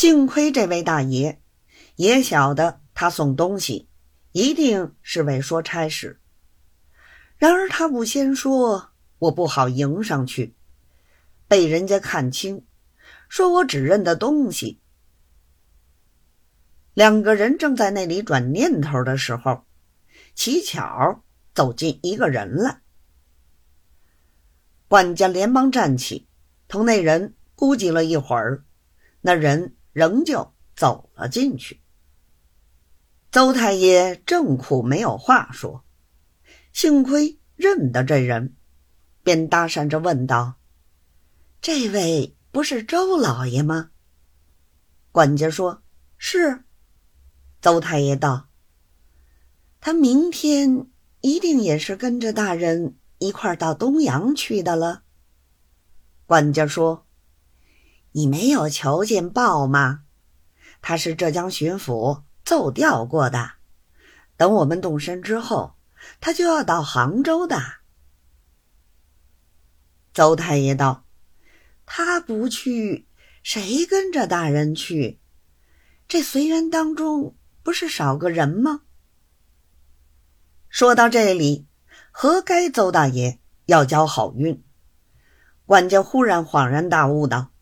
[0.00, 1.42] 幸亏这位大爷
[1.96, 3.90] 也晓得他送东西
[4.32, 6.18] 一定是为说差事，
[7.36, 10.56] 然而他不先说，我不好迎上去，
[11.46, 12.64] 被人家看清，
[13.28, 14.80] 说我只认得东西。
[16.94, 19.66] 两个人正在那里转念头的时候，
[20.34, 21.22] 乞巧
[21.52, 22.80] 走进一个人来。
[24.88, 26.26] 管家连忙站起，
[26.68, 28.64] 同那人估计了一会儿，
[29.20, 31.80] 那人仍旧走了进去。
[33.30, 35.84] 邹太爷正苦没有话说，
[36.72, 38.56] 幸亏认得这人，
[39.22, 40.54] 便搭讪着问道
[41.62, 43.90] ：“这位不是周老爷吗？”
[45.12, 45.82] 管家说
[46.18, 46.64] ：“是。”
[47.60, 48.48] 邹太爷道
[49.80, 50.86] ：“他明天
[51.20, 55.02] 一定也是跟着大人一块到东阳去的了。”
[56.26, 57.06] 管家说
[58.12, 60.04] ：“你没有瞧见报吗？
[60.80, 63.52] 他是浙江巡抚。”奏调过的，
[64.36, 65.76] 等我们动身之后，
[66.20, 67.62] 他就要到杭州的。
[70.12, 71.04] 邹太爷道
[71.86, 73.06] ：“他不去，
[73.44, 75.20] 谁跟着大人去？
[76.08, 78.80] 这随员当中不是少个人吗？”
[80.68, 81.68] 说到这里，
[82.10, 84.64] 何该邹大爷要交好运？
[85.66, 87.52] 管家忽然恍然大悟道：“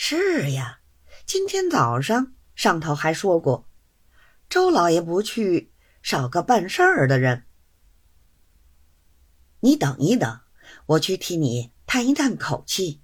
[0.00, 0.78] 是呀，
[1.26, 3.68] 今天早上上头还说过。”
[4.48, 7.46] 周老爷不去，少个办事儿的人。
[9.58, 10.40] 你等一等，
[10.86, 13.02] 我去替你叹一叹口气，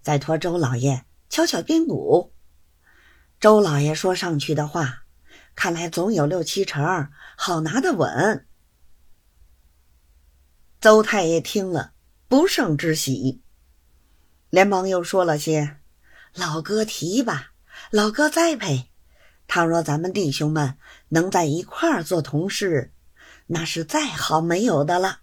[0.00, 2.32] 再托周老爷敲敲边鼓。
[3.40, 5.02] 周老爷说上去的话，
[5.56, 8.46] 看来总有六七成好拿得稳。
[10.80, 11.92] 邹太爷听了，
[12.28, 13.42] 不胜之喜，
[14.48, 15.78] 连忙又说了些
[16.36, 17.52] ：“老哥提吧，
[17.90, 18.90] 老哥栽培。”
[19.48, 20.76] 倘若咱们弟兄们
[21.08, 22.92] 能在一块儿做同事，
[23.46, 25.20] 那是再好没有的了。